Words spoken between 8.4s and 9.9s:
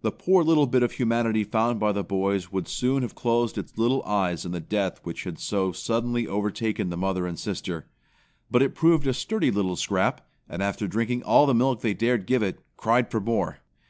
But it proved a sturdy little